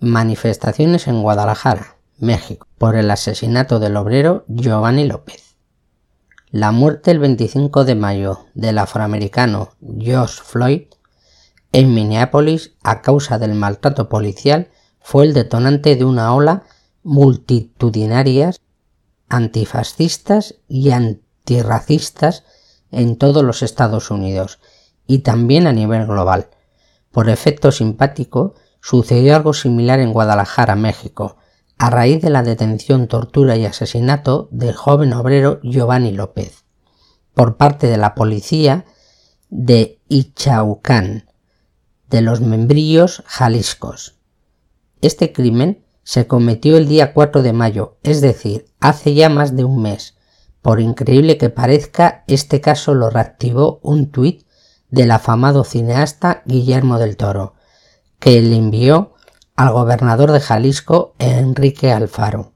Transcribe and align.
Manifestaciones 0.00 1.08
en 1.08 1.22
Guadalajara, 1.22 1.96
México, 2.18 2.68
por 2.78 2.94
el 2.94 3.10
asesinato 3.10 3.80
del 3.80 3.96
obrero 3.96 4.44
Giovanni 4.46 5.04
López. 5.04 5.56
La 6.50 6.70
muerte 6.70 7.10
el 7.10 7.18
25 7.18 7.84
de 7.84 7.96
mayo 7.96 8.46
del 8.54 8.78
afroamericano 8.78 9.70
George 9.98 10.40
Floyd 10.44 10.82
en 11.72 11.94
Minneapolis 11.94 12.76
a 12.84 13.02
causa 13.02 13.40
del 13.40 13.54
maltrato 13.54 14.08
policial 14.08 14.70
fue 15.00 15.24
el 15.24 15.34
detonante 15.34 15.96
de 15.96 16.04
una 16.04 16.32
ola 16.32 16.62
multitudinarias 17.02 18.60
antifascistas 19.28 20.54
y 20.68 20.90
antirracistas 20.90 22.44
en 22.92 23.16
todos 23.16 23.42
los 23.42 23.62
Estados 23.62 24.12
Unidos 24.12 24.60
y 25.08 25.18
también 25.18 25.66
a 25.66 25.72
nivel 25.72 26.06
global. 26.06 26.50
Por 27.10 27.28
efecto 27.28 27.72
simpático, 27.72 28.54
sucedió 28.80 29.36
algo 29.36 29.52
similar 29.52 30.00
en 30.00 30.12
Guadalajara, 30.12 30.76
México, 30.76 31.36
a 31.78 31.90
raíz 31.90 32.20
de 32.20 32.30
la 32.30 32.42
detención, 32.42 33.06
tortura 33.06 33.56
y 33.56 33.64
asesinato 33.64 34.48
del 34.50 34.74
joven 34.74 35.12
obrero 35.12 35.60
Giovanni 35.62 36.12
López, 36.12 36.64
por 37.34 37.56
parte 37.56 37.86
de 37.86 37.96
la 37.96 38.14
policía 38.14 38.84
de 39.48 40.00
Ichaucán, 40.08 41.30
de 42.10 42.20
los 42.20 42.40
Membrillos, 42.40 43.22
Jaliscos. 43.26 44.18
Este 45.00 45.32
crimen 45.32 45.84
se 46.02 46.26
cometió 46.26 46.76
el 46.76 46.88
día 46.88 47.12
4 47.12 47.42
de 47.42 47.52
mayo, 47.52 47.98
es 48.02 48.20
decir, 48.20 48.66
hace 48.80 49.14
ya 49.14 49.28
más 49.28 49.54
de 49.54 49.64
un 49.64 49.82
mes. 49.82 50.16
Por 50.62 50.80
increíble 50.80 51.38
que 51.38 51.50
parezca, 51.50 52.24
este 52.26 52.60
caso 52.60 52.94
lo 52.94 53.10
reactivó 53.10 53.78
un 53.82 54.10
tuit 54.10 54.46
del 54.90 55.10
afamado 55.10 55.64
cineasta 55.64 56.42
Guillermo 56.46 56.98
del 56.98 57.16
Toro, 57.16 57.54
que 58.18 58.40
le 58.40 58.56
envió 58.56 59.14
al 59.56 59.72
gobernador 59.72 60.32
de 60.32 60.40
Jalisco, 60.40 61.14
Enrique 61.18 61.92
Alfaro. 61.92 62.52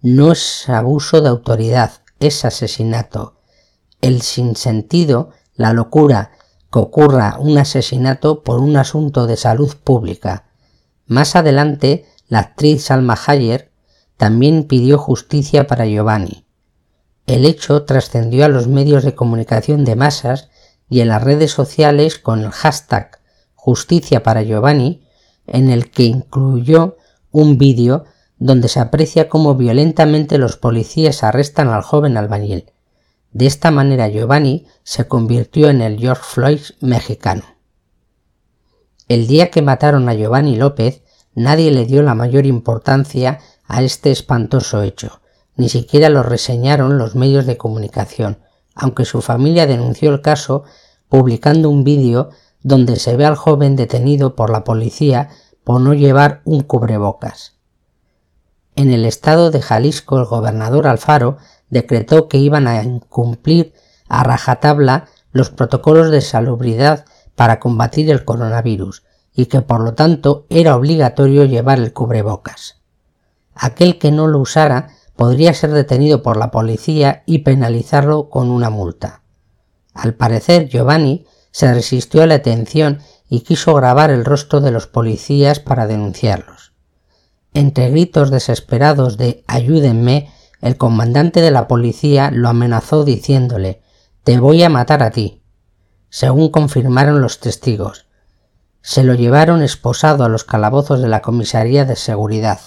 No 0.00 0.32
es 0.32 0.68
abuso 0.68 1.20
de 1.20 1.28
autoridad, 1.28 1.92
es 2.20 2.44
asesinato. 2.44 3.40
El 4.00 4.22
sinsentido, 4.22 5.30
la 5.54 5.72
locura, 5.72 6.32
que 6.72 6.78
ocurra 6.78 7.36
un 7.38 7.58
asesinato 7.58 8.42
por 8.42 8.60
un 8.60 8.76
asunto 8.76 9.26
de 9.26 9.36
salud 9.36 9.74
pública. 9.82 10.44
Más 11.06 11.36
adelante, 11.36 12.06
la 12.28 12.40
actriz 12.40 12.84
Salma 12.84 13.18
Hayek 13.26 13.70
también 14.16 14.64
pidió 14.64 14.98
justicia 14.98 15.66
para 15.66 15.86
Giovanni. 15.86 16.46
El 17.26 17.44
hecho 17.44 17.84
trascendió 17.84 18.44
a 18.44 18.48
los 18.48 18.68
medios 18.68 19.02
de 19.02 19.14
comunicación 19.14 19.84
de 19.84 19.96
masas 19.96 20.48
y 20.88 21.00
en 21.00 21.08
las 21.08 21.22
redes 21.22 21.52
sociales 21.52 22.18
con 22.18 22.40
el 22.40 22.50
hashtag 22.50 23.18
Justicia 23.60 24.22
para 24.22 24.42
Giovanni, 24.42 25.02
en 25.48 25.68
el 25.68 25.90
que 25.90 26.04
incluyó 26.04 26.96
un 27.32 27.58
vídeo 27.58 28.04
donde 28.38 28.68
se 28.68 28.78
aprecia 28.78 29.28
cómo 29.28 29.56
violentamente 29.56 30.38
los 30.38 30.56
policías 30.56 31.24
arrestan 31.24 31.68
al 31.68 31.82
joven 31.82 32.16
albañil. 32.16 32.70
De 33.32 33.46
esta 33.46 33.72
manera 33.72 34.08
Giovanni 34.08 34.66
se 34.84 35.08
convirtió 35.08 35.70
en 35.70 35.82
el 35.82 35.98
George 35.98 36.22
Floyd 36.24 36.60
mexicano. 36.80 37.42
El 39.08 39.26
día 39.26 39.50
que 39.50 39.60
mataron 39.60 40.08
a 40.08 40.14
Giovanni 40.14 40.54
López, 40.54 41.02
nadie 41.34 41.72
le 41.72 41.84
dio 41.84 42.02
la 42.02 42.14
mayor 42.14 42.46
importancia 42.46 43.40
a 43.66 43.82
este 43.82 44.12
espantoso 44.12 44.82
hecho, 44.84 45.20
ni 45.56 45.68
siquiera 45.68 46.10
lo 46.10 46.22
reseñaron 46.22 46.96
los 46.96 47.16
medios 47.16 47.44
de 47.44 47.56
comunicación, 47.56 48.38
aunque 48.76 49.04
su 49.04 49.20
familia 49.20 49.66
denunció 49.66 50.10
el 50.10 50.22
caso 50.22 50.62
publicando 51.08 51.68
un 51.68 51.82
vídeo 51.82 52.30
donde 52.62 52.96
se 52.96 53.16
ve 53.16 53.24
al 53.24 53.36
joven 53.36 53.76
detenido 53.76 54.34
por 54.34 54.50
la 54.50 54.64
policía 54.64 55.30
por 55.64 55.80
no 55.80 55.94
llevar 55.94 56.42
un 56.44 56.62
cubrebocas. 56.62 57.54
En 58.74 58.92
el 58.92 59.04
estado 59.04 59.50
de 59.50 59.60
Jalisco 59.60 60.18
el 60.18 60.24
gobernador 60.24 60.86
Alfaro 60.86 61.38
decretó 61.68 62.28
que 62.28 62.38
iban 62.38 62.66
a 62.66 62.82
incumplir 62.82 63.74
a 64.08 64.22
rajatabla 64.22 65.08
los 65.32 65.50
protocolos 65.50 66.10
de 66.10 66.20
salubridad 66.20 67.04
para 67.34 67.60
combatir 67.60 68.10
el 68.10 68.24
coronavirus 68.24 69.02
y 69.34 69.46
que 69.46 69.60
por 69.62 69.80
lo 69.80 69.94
tanto 69.94 70.46
era 70.48 70.76
obligatorio 70.76 71.44
llevar 71.44 71.78
el 71.78 71.92
cubrebocas. 71.92 72.76
Aquel 73.54 73.98
que 73.98 74.10
no 74.10 74.26
lo 74.26 74.38
usara 74.38 74.90
podría 75.16 75.52
ser 75.54 75.72
detenido 75.72 76.22
por 76.22 76.36
la 76.36 76.50
policía 76.50 77.22
y 77.26 77.38
penalizarlo 77.38 78.30
con 78.30 78.50
una 78.50 78.70
multa. 78.70 79.22
Al 79.92 80.14
parecer 80.14 80.68
Giovanni 80.68 81.26
se 81.58 81.74
resistió 81.74 82.22
a 82.22 82.26
la 82.28 82.36
atención 82.36 83.00
y 83.28 83.40
quiso 83.40 83.74
grabar 83.74 84.12
el 84.12 84.24
rostro 84.24 84.60
de 84.60 84.70
los 84.70 84.86
policías 84.86 85.58
para 85.58 85.88
denunciarlos. 85.88 86.72
Entre 87.52 87.90
gritos 87.90 88.30
desesperados 88.30 89.16
de 89.16 89.42
ayúdenme, 89.48 90.32
el 90.60 90.76
comandante 90.76 91.40
de 91.40 91.50
la 91.50 91.66
policía 91.66 92.30
lo 92.30 92.48
amenazó 92.48 93.02
diciéndole 93.02 93.82
Te 94.22 94.38
voy 94.38 94.62
a 94.62 94.68
matar 94.68 95.02
a 95.02 95.10
ti. 95.10 95.42
Según 96.10 96.50
confirmaron 96.50 97.20
los 97.20 97.40
testigos, 97.40 98.06
se 98.80 99.02
lo 99.02 99.14
llevaron 99.14 99.60
esposado 99.60 100.22
a 100.22 100.28
los 100.28 100.44
calabozos 100.44 101.02
de 101.02 101.08
la 101.08 101.22
comisaría 101.22 101.84
de 101.84 101.96
seguridad. 101.96 102.60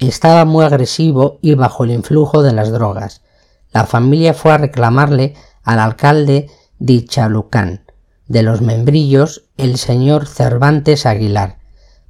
Estaba 0.00 0.44
muy 0.44 0.64
agresivo 0.64 1.38
y 1.40 1.54
bajo 1.54 1.84
el 1.84 1.92
influjo 1.92 2.42
de 2.42 2.52
las 2.52 2.72
drogas. 2.72 3.22
La 3.70 3.86
familia 3.86 4.34
fue 4.34 4.54
a 4.54 4.58
reclamarle 4.58 5.36
al 5.62 5.78
alcalde 5.78 6.50
de 6.80 7.04
Chalucán, 7.04 7.84
de 8.26 8.42
los 8.42 8.62
membrillos, 8.62 9.44
el 9.56 9.76
señor 9.76 10.26
Cervantes 10.26 11.06
Aguilar, 11.06 11.58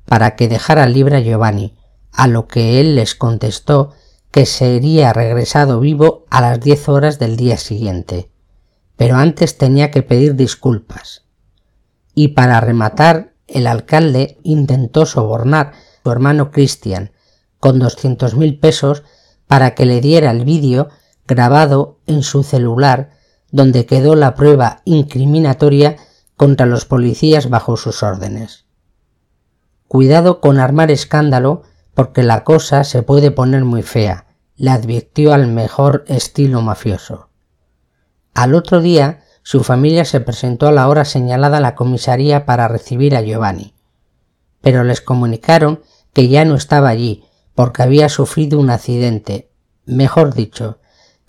para 0.07 0.37
que 0.37 0.49
dejara 0.49 0.87
libre 0.87 1.17
a 1.17 1.21
Giovanni, 1.21 1.77
a 2.13 2.29
lo 2.29 2.47
que 2.47 2.81
él 2.81 2.95
les 2.95 3.15
contestó 3.15 3.93
que 4.31 4.47
sería 4.47 5.13
regresado 5.13 5.81
vivo 5.81 6.25
a 6.31 6.41
las 6.41 6.61
diez 6.61 6.89
horas 6.89 7.19
del 7.19 7.37
día 7.37 7.59
siguiente. 7.59 8.31
Pero 8.97 9.17
antes 9.17 9.59
tenía 9.59 9.91
que 9.91 10.03
pedir 10.03 10.37
disculpas. 10.37 11.25
Y 12.15 12.29
para 12.29 12.61
rematar, 12.61 13.35
el 13.49 13.67
alcalde 13.67 14.39
intentó 14.45 15.05
sobornar 15.05 15.67
a 15.67 15.75
su 16.05 16.13
hermano 16.13 16.53
Cristian 16.53 17.11
con 17.59 17.81
doscientos 17.81 18.37
mil 18.37 18.59
pesos 18.59 19.03
para 19.49 19.75
que 19.75 19.85
le 19.85 20.01
diera 20.01 20.31
el 20.31 20.45
vídeo 20.45 20.89
grabado 21.27 21.99
en 22.07 22.23
su 22.23 22.45
celular 22.45 23.20
donde 23.53 23.87
quedó 23.87 24.15
la 24.15 24.35
prueba 24.35 24.83
incriminatoria 24.85 25.97
contra 26.37 26.67
los 26.67 26.85
policías 26.85 27.51
bajo 27.51 27.77
sus 27.77 28.03
órdenes. 28.03 28.67
Cuidado 29.89 30.41
con 30.41 30.59
armar 30.59 30.91
escándalo 30.91 31.63
porque 31.95 32.23
la 32.23 32.45
cosa 32.45 32.85
se 32.85 33.03
puede 33.03 33.31
poner 33.31 33.65
muy 33.65 33.83
fea, 33.83 34.27
le 34.57 34.71
advirtió 34.71 35.33
al 35.33 35.49
mejor 35.49 36.05
estilo 36.07 36.63
mafioso. 36.63 37.29
Al 38.35 38.55
otro 38.55 38.81
día, 38.81 39.25
su 39.43 39.65
familia 39.65 40.05
se 40.05 40.21
presentó 40.21 40.69
a 40.69 40.73
la 40.73 40.89
hora 40.89 41.05
señalada 41.05 41.59
a 41.59 41.61
la 41.61 41.75
comisaría 41.75 42.47
para 42.47 42.69
recibir 42.69 43.17
a 43.17 43.23
Giovanni, 43.23 43.75
pero 44.61 44.85
les 44.85 45.01
comunicaron 45.01 45.83
que 46.13 46.29
ya 46.29 46.45
no 46.45 46.55
estaba 46.55 46.89
allí 46.89 47.25
porque 47.55 47.83
había 47.83 48.09
sufrido 48.09 48.59
un 48.59 48.71
accidente, 48.71 49.51
mejor 49.85 50.35
dicho, 50.35 50.79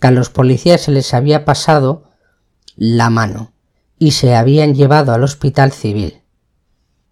que 0.00 0.06
a 0.06 0.10
los 0.10 0.30
policías 0.30 0.82
se 0.82 0.92
les 0.92 1.14
había 1.14 1.44
pasado 1.44 2.04
la 2.76 3.10
mano 3.10 3.52
y 3.98 4.12
se 4.12 4.34
habían 4.34 4.74
llevado 4.74 5.12
al 5.12 5.22
hospital 5.22 5.72
civil. 5.72 6.22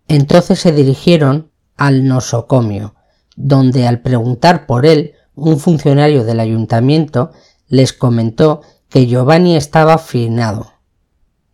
Entonces 0.08 0.58
se 0.58 0.72
dirigieron 0.72 1.50
al 1.76 2.06
nosocomio, 2.06 2.94
donde 3.36 3.86
al 3.86 4.00
preguntar 4.00 4.66
por 4.66 4.86
él, 4.86 5.14
un 5.34 5.58
funcionario 5.58 6.24
del 6.24 6.40
ayuntamiento 6.40 7.30
les 7.68 7.92
comentó 7.92 8.62
que 8.88 9.06
Giovanni 9.06 9.56
estaba 9.56 9.98
finado. 9.98 10.72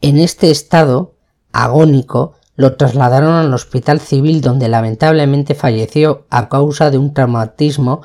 En 0.00 0.19
este 0.19 0.50
estado 0.50 1.16
agónico 1.53 2.34
lo 2.55 2.77
trasladaron 2.77 3.34
al 3.34 3.53
hospital 3.53 4.00
civil 4.00 4.41
donde 4.41 4.69
lamentablemente 4.69 5.55
falleció 5.55 6.27
a 6.31 6.49
causa 6.49 6.91
de 6.91 6.98
un 6.98 7.13
traumatismo 7.13 8.01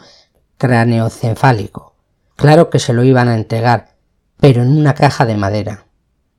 craneocefálico. 0.58 1.96
Claro 2.36 2.70
que 2.70 2.80
se 2.80 2.94
lo 2.94 3.04
iban 3.04 3.30
a 3.30 3.36
entregar, 3.36 3.96
pero 4.38 4.62
en 4.62 4.78
una 4.78 4.94
caja 4.94 5.26
de 5.26 5.38
madera. 5.38 5.86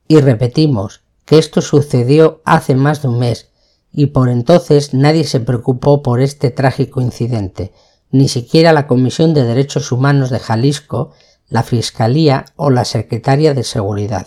Y 0.09 0.21
repetimos 0.21 1.03
que 1.25 1.39
esto 1.39 1.61
sucedió 1.61 2.43
hace 2.45 2.75
más 2.75 3.03
de 3.03 3.09
un 3.09 3.19
mes 3.19 3.51
y 3.93 4.07
por 4.07 4.29
entonces 4.29 4.95
nadie 4.95 5.25
se 5.25 5.41
preocupó 5.41 6.03
por 6.03 6.21
este 6.21 6.51
trágico 6.51 7.01
incidente, 7.01 7.73
ni 8.11 8.29
siquiera 8.29 8.73
la 8.73 8.87
Comisión 8.87 9.35
de 9.35 9.45
Derechos 9.45 9.93
Humanos 9.93 10.31
de 10.31 10.39
Jalisco, 10.39 11.13
la 11.49 11.63
Fiscalía 11.63 12.47
o 12.57 12.71
la 12.71 12.85
Secretaria 12.85 13.55
de 13.55 13.65
Seguridad. 13.65 14.27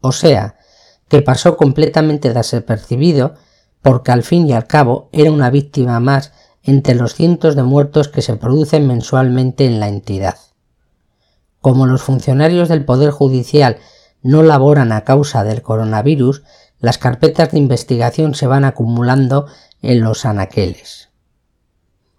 O 0.00 0.12
sea, 0.12 0.56
que 1.08 1.22
pasó 1.22 1.56
completamente 1.56 2.32
desapercibido 2.32 3.34
porque 3.82 4.12
al 4.12 4.22
fin 4.22 4.48
y 4.48 4.52
al 4.52 4.66
cabo 4.66 5.08
era 5.12 5.30
una 5.30 5.50
víctima 5.50 6.00
más 6.00 6.32
entre 6.62 6.94
los 6.94 7.14
cientos 7.14 7.56
de 7.56 7.62
muertos 7.62 8.08
que 8.08 8.22
se 8.22 8.36
producen 8.36 8.86
mensualmente 8.86 9.66
en 9.66 9.80
la 9.80 9.88
entidad. 9.88 10.38
Como 11.60 11.86
los 11.86 12.02
funcionarios 12.02 12.68
del 12.68 12.84
Poder 12.84 13.10
Judicial 13.10 13.78
no 14.24 14.42
laboran 14.42 14.90
a 14.90 15.04
causa 15.04 15.44
del 15.44 15.62
coronavirus, 15.62 16.42
las 16.80 16.98
carpetas 16.98 17.52
de 17.52 17.58
investigación 17.58 18.34
se 18.34 18.48
van 18.48 18.64
acumulando 18.64 19.46
en 19.80 20.00
los 20.00 20.24
anaqueles. 20.24 21.10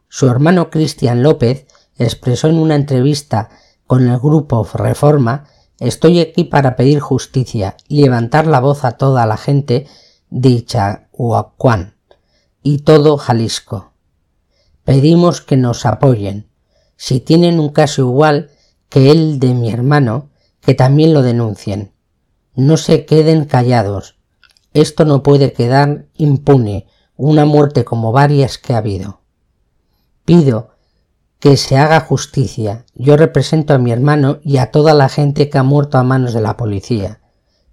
Su 0.07 0.29
hermano 0.29 0.69
Cristian 0.69 1.23
López 1.23 1.67
expresó 1.97 2.47
en 2.47 2.59
una 2.59 2.75
entrevista 2.75 3.49
con 3.85 4.07
el 4.07 4.17
grupo 4.17 4.65
Reforma 4.73 5.49
Estoy 5.79 6.21
aquí 6.21 6.45
para 6.45 6.77
pedir 6.77 7.01
justicia 7.01 7.75
y 7.89 8.01
levantar 8.03 8.47
la 8.47 8.61
voz 8.61 8.85
a 8.85 8.93
toda 8.93 9.25
la 9.25 9.35
gente 9.35 9.87
de 10.29 10.63
Chahuacuán 10.63 11.95
y 12.63 12.79
todo 12.79 13.17
Jalisco. 13.17 13.91
Pedimos 14.85 15.41
que 15.41 15.57
nos 15.57 15.85
apoyen. 15.85 16.47
Si 16.95 17.19
tienen 17.19 17.59
un 17.59 17.69
caso 17.69 18.03
igual 18.03 18.51
que 18.87 19.11
el 19.11 19.39
de 19.39 19.53
mi 19.53 19.69
hermano, 19.69 20.29
que 20.61 20.75
también 20.75 21.13
lo 21.13 21.21
denuncien. 21.21 21.91
No 22.55 22.77
se 22.77 23.05
queden 23.05 23.45
callados. 23.45 24.15
Esto 24.73 25.05
no 25.05 25.23
puede 25.23 25.53
quedar 25.53 26.05
impune, 26.15 26.87
una 27.17 27.45
muerte 27.45 27.85
como 27.85 28.11
varias 28.11 28.57
que 28.57 28.73
ha 28.73 28.77
habido. 28.77 29.21
Pido 30.25 30.71
que 31.39 31.57
se 31.57 31.77
haga 31.77 31.99
justicia. 31.99 32.85
Yo 32.95 33.17
represento 33.17 33.73
a 33.73 33.77
mi 33.77 33.91
hermano 33.91 34.39
y 34.41 34.57
a 34.57 34.71
toda 34.71 34.93
la 34.93 35.09
gente 35.09 35.49
que 35.49 35.57
ha 35.57 35.63
muerto 35.63 35.97
a 35.97 36.03
manos 36.03 36.33
de 36.33 36.41
la 36.41 36.57
policía. 36.57 37.21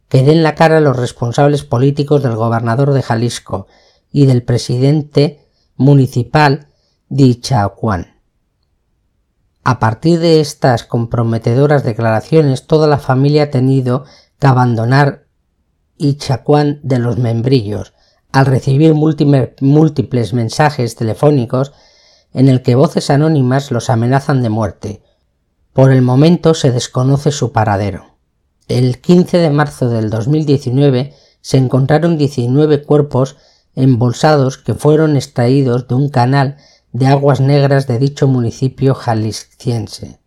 Que 0.08 0.22
den 0.22 0.42
la 0.42 0.54
cara 0.54 0.78
a 0.78 0.80
los 0.80 0.96
responsables 0.96 1.64
políticos 1.64 2.22
del 2.22 2.36
gobernador 2.36 2.92
de 2.92 3.02
Jalisco 3.02 3.66
y 4.10 4.26
del 4.26 4.42
presidente 4.42 5.48
municipal 5.76 6.68
de 7.08 7.24
Ichacuán. 7.24 8.20
A 9.64 9.78
partir 9.78 10.18
de 10.18 10.40
estas 10.40 10.84
comprometedoras 10.84 11.84
declaraciones, 11.84 12.66
toda 12.66 12.88
la 12.88 12.98
familia 12.98 13.44
ha 13.44 13.50
tenido 13.50 14.04
abandonar 14.50 15.26
Ichacuán 15.96 16.80
de 16.82 16.98
los 16.98 17.18
membrillos, 17.18 17.94
al 18.32 18.46
recibir 18.46 18.94
múltiples 18.94 20.32
mensajes 20.32 20.96
telefónicos 20.96 21.72
en 22.32 22.48
el 22.48 22.62
que 22.62 22.74
voces 22.74 23.10
anónimas 23.10 23.70
los 23.70 23.90
amenazan 23.90 24.42
de 24.42 24.48
muerte. 24.48 25.02
Por 25.72 25.92
el 25.92 26.02
momento 26.02 26.54
se 26.54 26.70
desconoce 26.70 27.30
su 27.30 27.52
paradero. 27.52 28.16
El 28.68 29.00
15 29.00 29.38
de 29.38 29.50
marzo 29.50 29.88
del 29.88 30.10
2019 30.10 31.14
se 31.40 31.58
encontraron 31.58 32.16
19 32.16 32.82
cuerpos 32.82 33.36
embolsados 33.74 34.58
que 34.58 34.74
fueron 34.74 35.16
extraídos 35.16 35.88
de 35.88 35.94
un 35.94 36.08
canal 36.08 36.56
de 36.92 37.06
aguas 37.06 37.40
negras 37.40 37.86
de 37.86 37.98
dicho 37.98 38.26
municipio 38.28 38.94
jalisciense. 38.94 40.20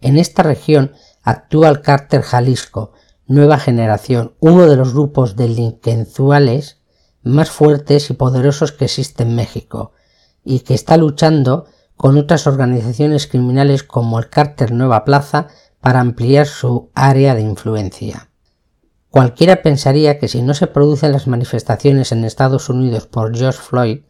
En 0.00 0.18
esta 0.18 0.42
región 0.42 0.92
actúa 1.22 1.68
el 1.68 1.80
cárter 1.80 2.22
Jalisco, 2.22 2.92
nueva 3.26 3.58
generación, 3.58 4.34
uno 4.40 4.66
de 4.66 4.76
los 4.76 4.92
grupos 4.92 5.36
delincuenciales 5.36 6.80
más 7.22 7.50
fuertes 7.50 8.10
y 8.10 8.14
poderosos 8.14 8.72
que 8.72 8.84
existe 8.84 9.22
en 9.22 9.34
México, 9.34 9.92
y 10.44 10.60
que 10.60 10.74
está 10.74 10.96
luchando 10.96 11.66
con 11.96 12.18
otras 12.18 12.46
organizaciones 12.46 13.26
criminales 13.26 13.82
como 13.82 14.18
el 14.18 14.28
Cártel 14.28 14.76
Nueva 14.76 15.04
Plaza 15.04 15.48
para 15.80 16.00
ampliar 16.00 16.46
su 16.46 16.90
área 16.94 17.34
de 17.34 17.42
influencia. 17.42 18.28
Cualquiera 19.10 19.62
pensaría 19.62 20.18
que 20.18 20.28
si 20.28 20.42
no 20.42 20.54
se 20.54 20.66
producen 20.66 21.12
las 21.12 21.26
manifestaciones 21.26 22.10
en 22.10 22.24
Estados 22.24 22.68
Unidos 22.68 23.06
por 23.06 23.36
George 23.36 23.60
Floyd, 23.60 24.00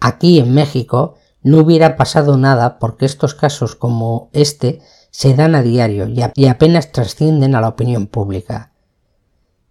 aquí 0.00 0.38
en 0.38 0.54
México 0.54 1.16
no 1.42 1.58
hubiera 1.58 1.96
pasado 1.96 2.36
nada 2.36 2.78
porque 2.78 3.04
estos 3.04 3.34
casos 3.34 3.76
como 3.76 4.30
este 4.32 4.80
se 5.16 5.32
dan 5.32 5.54
a 5.54 5.62
diario 5.62 6.08
y 6.34 6.46
apenas 6.46 6.92
trascienden 6.92 7.54
a 7.54 7.62
la 7.62 7.68
opinión 7.68 8.06
pública. 8.06 8.74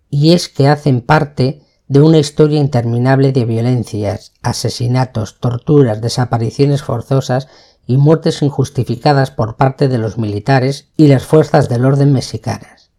Y 0.09 0.33
es 0.33 0.49
que 0.49 0.67
hacen 0.67 1.01
parte 1.01 1.61
de 1.87 2.01
una 2.01 2.17
historia 2.17 2.59
interminable 2.59 3.31
de 3.31 3.45
violencias, 3.45 4.33
asesinatos, 4.41 5.39
torturas, 5.39 6.01
desapariciones 6.01 6.81
forzosas 6.81 7.47
y 7.85 7.97
muertes 7.97 8.41
injustificadas 8.41 9.29
por 9.29 9.55
parte 9.55 9.87
de 9.87 9.99
los 9.99 10.17
militares 10.17 10.89
y 10.97 11.09
las 11.09 11.25
fuerzas 11.25 11.69
del 11.69 11.85
orden 11.85 12.11
mexicanas. 12.11 12.89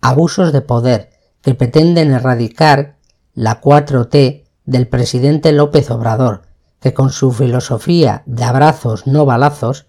Abusos 0.00 0.52
de 0.52 0.62
poder 0.62 1.10
que 1.40 1.54
pretenden 1.54 2.10
erradicar 2.10 2.96
la 3.32 3.60
4T 3.60 4.42
del 4.64 4.88
presidente 4.88 5.52
López 5.52 5.88
Obrador, 5.92 6.48
que 6.80 6.94
con 6.94 7.10
su 7.10 7.30
filosofía 7.30 8.24
de 8.26 8.42
abrazos 8.42 9.06
no 9.06 9.24
balazos 9.24 9.86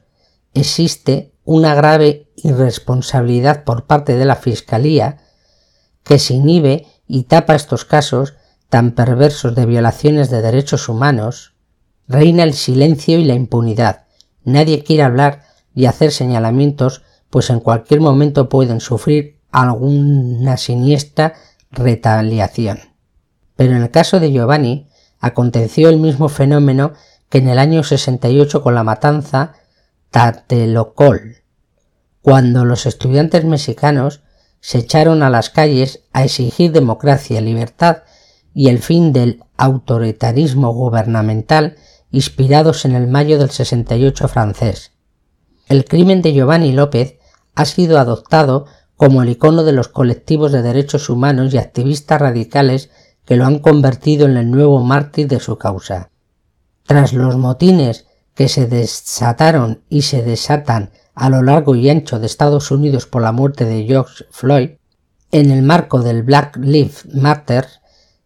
existe 0.53 1.30
una 1.43 1.75
grave 1.75 2.29
irresponsabilidad 2.35 3.63
por 3.63 3.85
parte 3.85 4.15
de 4.15 4.25
la 4.25 4.35
Fiscalía 4.35 5.17
que 6.03 6.19
se 6.19 6.35
inhibe 6.35 6.87
y 7.07 7.23
tapa 7.23 7.55
estos 7.55 7.85
casos 7.85 8.35
tan 8.69 8.91
perversos 8.91 9.53
de 9.55 9.65
violaciones 9.65 10.29
de 10.29 10.41
derechos 10.41 10.87
humanos, 10.87 11.53
reina 12.07 12.43
el 12.43 12.53
silencio 12.53 13.19
y 13.19 13.25
la 13.25 13.33
impunidad. 13.33 14.05
Nadie 14.43 14.83
quiere 14.83 15.03
hablar 15.03 15.43
y 15.75 15.85
hacer 15.85 16.11
señalamientos, 16.11 17.01
pues 17.29 17.49
en 17.49 17.59
cualquier 17.59 18.01
momento 18.01 18.49
pueden 18.49 18.79
sufrir 18.79 19.39
alguna 19.51 20.57
siniestra 20.57 21.33
retaliación. 21.71 22.79
Pero 23.55 23.75
en 23.75 23.83
el 23.83 23.91
caso 23.91 24.19
de 24.19 24.31
Giovanni 24.31 24.87
aconteció 25.19 25.89
el 25.89 25.97
mismo 25.97 26.29
fenómeno 26.29 26.93
que 27.29 27.39
en 27.39 27.49
el 27.49 27.59
año 27.59 27.83
68 27.83 28.63
con 28.63 28.75
la 28.75 28.83
matanza 28.83 29.53
Tatelocol, 30.11 31.37
cuando 32.21 32.65
los 32.65 32.85
estudiantes 32.85 33.45
mexicanos 33.45 34.23
se 34.59 34.79
echaron 34.79 35.23
a 35.23 35.29
las 35.29 35.49
calles 35.49 36.03
a 36.11 36.25
exigir 36.25 36.73
democracia, 36.73 37.39
libertad 37.39 37.99
y 38.53 38.67
el 38.67 38.79
fin 38.79 39.13
del 39.13 39.41
autoritarismo 39.55 40.73
gubernamental 40.73 41.77
inspirados 42.11 42.83
en 42.83 42.93
el 42.95 43.07
mayo 43.07 43.39
del 43.39 43.51
68 43.51 44.27
francés. 44.27 44.91
El 45.69 45.85
crimen 45.85 46.21
de 46.21 46.33
Giovanni 46.33 46.73
López 46.73 47.17
ha 47.55 47.63
sido 47.63 47.97
adoptado 47.97 48.65
como 48.97 49.23
el 49.23 49.29
icono 49.29 49.63
de 49.63 49.71
los 49.71 49.87
colectivos 49.87 50.51
de 50.51 50.61
derechos 50.61 51.09
humanos 51.09 51.53
y 51.53 51.57
activistas 51.57 52.19
radicales 52.19 52.89
que 53.23 53.37
lo 53.37 53.45
han 53.45 53.59
convertido 53.59 54.25
en 54.25 54.35
el 54.35 54.51
nuevo 54.51 54.83
mártir 54.83 55.29
de 55.29 55.39
su 55.39 55.57
causa. 55.57 56.11
Tras 56.83 57.13
los 57.13 57.37
motines 57.37 58.07
que 58.35 58.47
se 58.47 58.67
desataron 58.67 59.83
y 59.89 60.03
se 60.03 60.23
desatan 60.23 60.91
a 61.13 61.29
lo 61.29 61.43
largo 61.43 61.75
y 61.75 61.89
ancho 61.89 62.19
de 62.19 62.25
Estados 62.25 62.71
Unidos 62.71 63.05
por 63.05 63.21
la 63.21 63.31
muerte 63.31 63.65
de 63.65 63.85
George 63.85 64.25
Floyd, 64.31 64.71
en 65.31 65.51
el 65.51 65.61
marco 65.61 66.01
del 66.01 66.23
Black 66.23 66.57
Lives 66.57 67.05
Matter, 67.13 67.67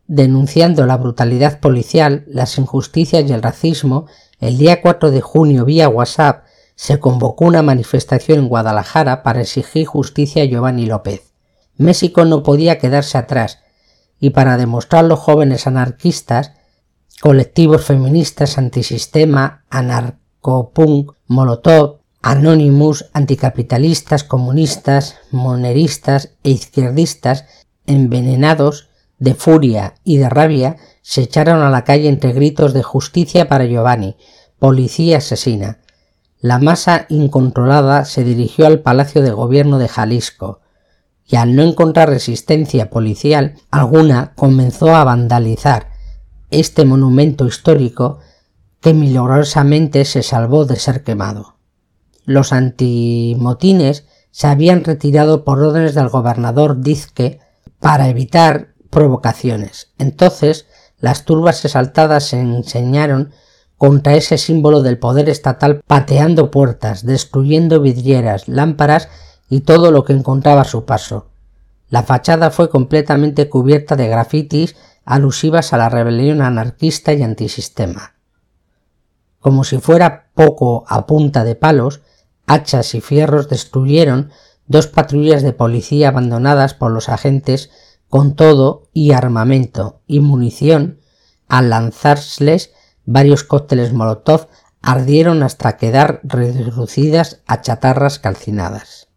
denunciando 0.07 0.85
la 0.85 0.97
brutalidad 0.97 1.59
policial, 1.59 2.23
las 2.27 2.57
injusticias 2.57 3.27
y 3.27 3.33
el 3.33 3.41
racismo, 3.41 4.07
el 4.39 4.57
día 4.57 4.81
4 4.81 5.11
de 5.11 5.21
junio 5.21 5.65
vía 5.65 5.89
WhatsApp 5.89 6.45
se 6.75 6.99
convocó 6.99 7.45
una 7.45 7.61
manifestación 7.61 8.39
en 8.39 8.47
Guadalajara 8.49 9.23
para 9.23 9.41
exigir 9.41 9.85
justicia 9.85 10.43
a 10.43 10.45
Giovanni 10.45 10.85
López. 10.85 11.31
México 11.77 12.25
no 12.25 12.43
podía 12.43 12.77
quedarse 12.77 13.17
atrás, 13.17 13.59
y 14.19 14.31
para 14.31 14.57
demostrar 14.57 15.05
los 15.05 15.19
jóvenes 15.19 15.67
anarquistas, 15.67 16.53
colectivos 17.21 17.85
feministas 17.85 18.57
antisistema, 18.57 19.63
anarcopunk, 19.69 21.13
molotov, 21.27 21.99
Anonymous, 22.27 23.05
anticapitalistas, 23.13 24.23
comunistas, 24.23 25.13
moneristas 25.29 26.31
e 26.43 26.49
izquierdistas, 26.49 27.45
envenenados 27.85 28.89
de 29.19 29.35
furia 29.35 29.93
y 30.03 30.17
de 30.17 30.27
rabia, 30.27 30.77
se 31.03 31.21
echaron 31.21 31.61
a 31.61 31.69
la 31.69 31.83
calle 31.83 32.09
entre 32.09 32.33
gritos 32.33 32.73
de 32.73 32.81
justicia 32.81 33.47
para 33.47 33.67
Giovanni, 33.67 34.17
policía 34.57 35.19
asesina. 35.19 35.81
La 36.39 36.57
masa 36.57 37.05
incontrolada 37.09 38.05
se 38.05 38.23
dirigió 38.23 38.65
al 38.65 38.79
Palacio 38.79 39.21
de 39.21 39.29
Gobierno 39.29 39.77
de 39.77 39.87
Jalisco, 39.87 40.61
y 41.27 41.35
al 41.35 41.55
no 41.55 41.61
encontrar 41.61 42.09
resistencia 42.09 42.89
policial 42.89 43.53
alguna 43.69 44.33
comenzó 44.33 44.95
a 44.95 45.03
vandalizar 45.03 45.91
este 46.51 46.85
monumento 46.85 47.45
histórico 47.45 48.19
que 48.81 48.93
milagrosamente 48.93 50.05
se 50.05 50.23
salvó 50.23 50.65
de 50.65 50.75
ser 50.77 51.03
quemado 51.03 51.55
los 52.25 52.51
antimotines 52.51 54.05
se 54.31 54.47
habían 54.47 54.83
retirado 54.83 55.45
por 55.45 55.61
órdenes 55.61 55.95
del 55.95 56.09
gobernador 56.09 56.81
Dizque 56.81 57.39
para 57.79 58.09
evitar 58.09 58.73
provocaciones. 58.89 59.93
Entonces, 59.97 60.65
las 60.99 61.25
turbas 61.25 61.63
exaltadas 61.63 62.25
se 62.25 62.39
enseñaron 62.39 63.31
contra 63.77 64.15
ese 64.15 64.37
símbolo 64.37 64.81
del 64.81 64.97
poder 64.97 65.29
estatal 65.29 65.81
pateando 65.85 66.51
puertas, 66.51 67.05
destruyendo 67.05 67.81
vidrieras, 67.81 68.47
lámparas 68.47 69.09
y 69.49 69.61
todo 69.61 69.91
lo 69.91 70.03
que 70.03 70.13
encontraba 70.13 70.63
su 70.63 70.85
paso. 70.85 71.27
La 71.89 72.03
fachada 72.03 72.49
fue 72.51 72.69
completamente 72.69 73.47
cubierta 73.47 73.95
de 73.95 74.07
grafitis 74.07 74.75
alusivas 75.05 75.71
a 75.71 75.77
la 75.77 75.89
rebelión 75.89 76.41
anarquista 76.41 77.13
y 77.13 77.23
antisistema. 77.23 78.15
Como 79.39 79.63
si 79.63 79.77
fuera 79.77 80.31
poco 80.33 80.83
a 80.87 81.05
punta 81.05 81.43
de 81.43 81.55
palos, 81.55 82.01
hachas 82.47 82.95
y 82.95 83.01
fierros 83.01 83.47
destruyeron 83.47 84.31
dos 84.67 84.87
patrullas 84.87 85.43
de 85.43 85.53
policía 85.53 86.09
abandonadas 86.09 86.73
por 86.73 86.91
los 86.91 87.09
agentes 87.09 87.69
con 88.09 88.35
todo 88.35 88.89
y 88.93 89.11
armamento 89.11 90.01
y 90.07 90.19
munición 90.19 90.99
al 91.47 91.69
lanzárseles 91.69 92.71
varios 93.05 93.43
cócteles 93.43 93.93
molotov 93.93 94.47
ardieron 94.81 95.43
hasta 95.43 95.77
quedar 95.77 96.21
reducidas 96.23 97.41
a 97.47 97.61
chatarras 97.61 98.19
calcinadas. 98.19 99.07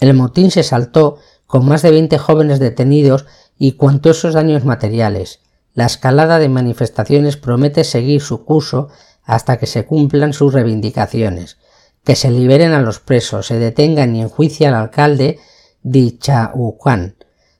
El 0.00 0.14
motín 0.14 0.50
se 0.50 0.62
saltó 0.62 1.18
con 1.46 1.66
más 1.66 1.82
de 1.82 1.90
veinte 1.90 2.18
jóvenes 2.18 2.58
detenidos 2.58 3.24
y 3.58 3.72
cuantosos 3.72 4.34
daños 4.34 4.64
materiales. 4.64 5.40
La 5.74 5.86
escalada 5.86 6.38
de 6.38 6.48
manifestaciones 6.48 7.36
promete 7.36 7.84
seguir 7.84 8.20
su 8.20 8.44
curso 8.44 8.88
hasta 9.24 9.58
que 9.58 9.66
se 9.66 9.84
cumplan 9.84 10.32
sus 10.32 10.52
reivindicaciones, 10.52 11.58
que 12.04 12.16
se 12.16 12.30
liberen 12.30 12.72
a 12.72 12.80
los 12.80 13.00
presos, 13.00 13.46
se 13.46 13.58
detengan 13.58 14.14
y 14.14 14.22
enjuicie 14.22 14.66
al 14.66 14.74
alcalde 14.74 15.38
Dichahucan 15.82 17.16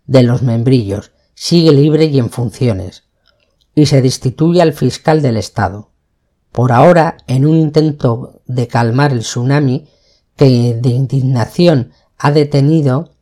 de 0.07 0.23
los 0.23 0.43
membrillos, 0.43 1.13
sigue 1.35 1.73
libre 1.73 2.07
y 2.07 2.19
en 2.19 2.31
funciones, 2.31 3.05
y 3.75 3.87
se 3.87 4.03
destituye 4.03 4.63
al 4.63 4.73
fiscal 4.73 5.21
del 5.23 5.37
Estado. 5.37 5.91
Por 6.53 6.73
ahora, 6.73 7.19
en 7.27 7.45
un 7.45 7.57
intento 7.57 8.41
de 8.47 8.67
calmar 8.67 9.13
el 9.13 9.21
tsunami 9.21 9.89
que 10.37 10.75
de 10.75 10.89
indignación 10.89 11.93
ha 12.19 12.31
detenido 12.31 13.16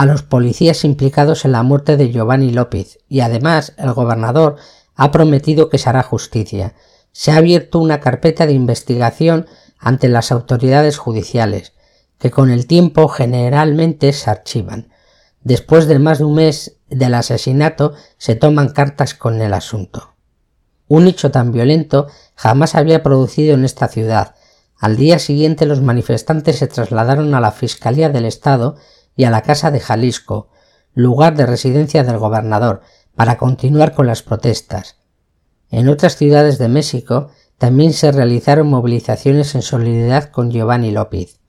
a 0.00 0.06
los 0.06 0.22
policías 0.22 0.86
implicados 0.86 1.44
en 1.44 1.52
la 1.52 1.62
muerte 1.62 1.98
de 1.98 2.10
Giovanni 2.10 2.52
López 2.52 3.00
y 3.06 3.20
además 3.20 3.74
el 3.76 3.92
gobernador 3.92 4.56
ha 4.96 5.10
prometido 5.10 5.68
que 5.68 5.76
se 5.76 5.90
hará 5.90 6.02
justicia. 6.02 6.74
Se 7.12 7.32
ha 7.32 7.36
abierto 7.36 7.78
una 7.78 8.00
carpeta 8.00 8.46
de 8.46 8.54
investigación 8.54 9.46
ante 9.78 10.08
las 10.08 10.32
autoridades 10.32 10.96
judiciales, 10.96 11.74
que 12.16 12.30
con 12.30 12.50
el 12.50 12.66
tiempo 12.66 13.08
generalmente 13.08 14.14
se 14.14 14.30
archivan. 14.30 14.88
Después 15.42 15.86
de 15.86 15.98
más 15.98 16.16
de 16.16 16.24
un 16.24 16.36
mes 16.36 16.78
del 16.88 17.12
asesinato 17.12 17.92
se 18.16 18.36
toman 18.36 18.70
cartas 18.70 19.12
con 19.12 19.42
el 19.42 19.52
asunto. 19.52 20.14
Un 20.88 21.08
hecho 21.08 21.30
tan 21.30 21.52
violento 21.52 22.06
jamás 22.36 22.74
había 22.74 23.02
producido 23.02 23.52
en 23.52 23.66
esta 23.66 23.86
ciudad. 23.86 24.34
Al 24.78 24.96
día 24.96 25.18
siguiente 25.18 25.66
los 25.66 25.82
manifestantes 25.82 26.56
se 26.56 26.68
trasladaron 26.68 27.34
a 27.34 27.40
la 27.40 27.52
Fiscalía 27.52 28.08
del 28.08 28.24
Estado 28.24 28.76
y 29.16 29.24
a 29.24 29.30
la 29.30 29.42
Casa 29.42 29.70
de 29.70 29.80
Jalisco, 29.80 30.48
lugar 30.94 31.36
de 31.36 31.46
residencia 31.46 32.04
del 32.04 32.18
gobernador, 32.18 32.82
para 33.14 33.36
continuar 33.36 33.94
con 33.94 34.06
las 34.06 34.22
protestas. 34.22 34.96
En 35.70 35.88
otras 35.88 36.16
ciudades 36.16 36.58
de 36.58 36.68
México 36.68 37.30
también 37.58 37.92
se 37.92 38.10
realizaron 38.10 38.68
movilizaciones 38.68 39.54
en 39.54 39.62
solidaridad 39.62 40.30
con 40.30 40.50
Giovanni 40.50 40.90
López. 40.90 41.40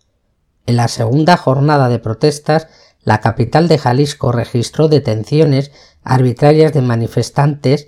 En 0.65 0.75
la 0.75 0.87
segunda 0.87 1.37
jornada 1.37 1.89
de 1.89 1.99
protestas, 1.99 2.67
la 3.03 3.19
capital 3.21 3.67
de 3.67 3.77
Jalisco 3.77 4.31
registró 4.31 4.87
detenciones 4.87 5.71
arbitrarias 6.03 6.73
de 6.73 6.81
manifestantes 6.81 7.87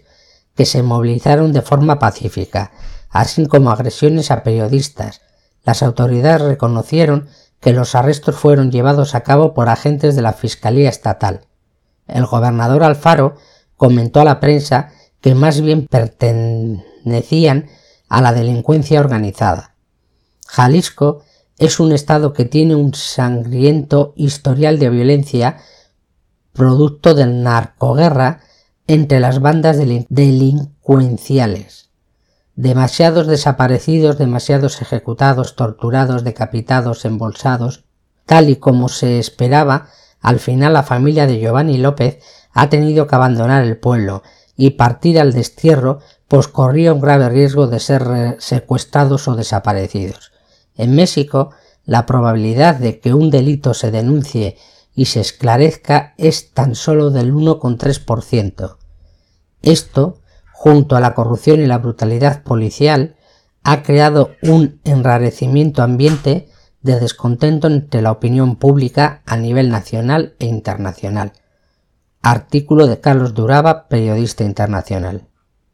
que 0.55 0.65
se 0.65 0.83
movilizaron 0.83 1.53
de 1.53 1.61
forma 1.61 1.99
pacífica, 1.99 2.71
así 3.09 3.45
como 3.47 3.71
agresiones 3.71 4.31
a 4.31 4.43
periodistas. 4.43 5.21
Las 5.63 5.83
autoridades 5.83 6.41
reconocieron 6.41 7.29
que 7.63 7.72
los 7.72 7.96
arrestos 7.96 8.36
fueron 8.36 8.72
llevados 8.72 9.15
a 9.15 9.22
cabo 9.22 9.53
por 9.53 9.70
agentes 9.70 10.17
de 10.17 10.22
la 10.22 10.34
Fiscalía 10.34 10.89
Estatal. 10.89 11.48
El 12.08 12.25
gobernador 12.25 12.84
Alfaro 12.84 13.36
comentó 13.77 14.20
a 14.20 14.25
la 14.25 14.41
prensa 14.41 14.91
que 15.22 15.34
más 15.34 15.62
bien 15.62 15.88
pertenecían 15.88 17.70
a 18.10 18.22
la 18.22 18.34
delincuencia 18.34 19.00
organizada. 19.00 19.75
Jalisco 20.46 21.24
es 21.58 21.79
un 21.79 21.93
estado 21.93 22.34
que 22.34 22.43
tiene 22.43 22.75
un 22.75 22.93
sangriento 22.93 24.12
historial 24.17 24.77
de 24.77 24.89
violencia 24.89 25.58
producto 26.51 27.13
de 27.13 27.27
narcoguerra 27.27 28.41
entre 28.88 29.22
las 29.22 29.39
bandas 29.39 29.77
delincuenciales 30.10 31.82
demasiados 32.55 33.27
desaparecidos, 33.27 34.17
demasiados 34.17 34.81
ejecutados, 34.81 35.55
torturados, 35.55 36.24
decapitados, 36.24 37.05
embolsados. 37.05 37.83
Tal 38.25 38.50
y 38.50 38.57
como 38.57 38.89
se 38.89 39.19
esperaba, 39.19 39.88
al 40.22 40.39
final 40.39 40.74
la 40.74 40.83
familia 40.83 41.27
de 41.27 41.39
Giovanni 41.39 41.77
López 41.77 42.19
ha 42.53 42.69
tenido 42.69 43.07
que 43.07 43.15
abandonar 43.15 43.63
el 43.63 43.77
pueblo 43.77 44.24
y 44.55 44.72
partir 44.72 45.19
al 45.19 45.33
destierro, 45.33 46.00
pues 46.27 46.48
corría 46.48 46.93
un 46.93 47.01
grave 47.01 47.29
riesgo 47.29 47.67
de 47.67 47.79
ser 47.79 48.38
secuestrados 48.39 49.27
o 49.27 49.36
desaparecidos. 49.36 50.31
En 50.75 50.95
México, 50.95 51.51
la 51.86 52.05
probabilidad 52.05 52.75
de 52.75 53.00
que 53.00 53.13
un 53.13 53.29
delito 53.29 53.74
se 53.74 53.91
denuncie 53.91 54.57
y 54.95 55.05
se 55.05 55.22
esclarezca 55.22 56.13
es 56.17 56.51
tan 56.51 56.75
solo 56.75 57.10
del 57.10 57.33
1,3%. 57.33 58.77
Esto 59.62 60.19
junto 60.63 60.96
a 60.96 61.01
la 61.01 61.13
corrupción 61.13 61.60
y 61.60 61.65
la 61.65 61.77
brutalidad 61.77 62.41
policial, 62.41 63.17
ha 63.65 63.84
creado 63.84 64.32
un 64.41 64.79
enrarecimiento 64.86 65.84
ambiente 65.84 66.48
de 66.82 67.01
descontento 67.01 67.67
entre 67.67 68.01
la 68.01 68.12
opinión 68.12 68.55
pública 68.55 69.24
a 69.25 69.36
nivel 69.36 69.70
nacional 69.70 70.36
e 70.39 70.46
internacional. 70.46 71.34
Artículo 72.22 72.88
de 72.88 73.01
Carlos 73.01 73.34
Duraba, 73.34 73.89
periodista 73.89 74.46
internacional. 74.46 75.27